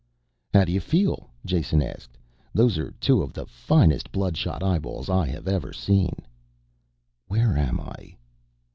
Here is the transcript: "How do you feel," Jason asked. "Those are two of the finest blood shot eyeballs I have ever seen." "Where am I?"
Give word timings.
"How 0.51 0.65
do 0.65 0.71
you 0.71 0.79
feel," 0.79 1.29
Jason 1.45 1.79
asked. 1.83 2.17
"Those 2.55 2.79
are 2.79 2.89
two 2.93 3.21
of 3.21 3.33
the 3.33 3.45
finest 3.45 4.11
blood 4.11 4.35
shot 4.35 4.63
eyeballs 4.63 5.11
I 5.11 5.27
have 5.27 5.47
ever 5.47 5.71
seen." 5.71 6.15
"Where 7.27 7.55
am 7.55 7.79
I?" 7.79 8.15